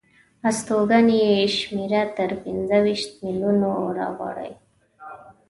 [0.47, 4.53] استوګنو یې شمېره تر پنځه ویشت میلیونو وراوړي.